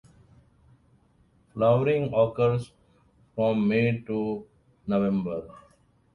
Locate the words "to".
4.07-4.47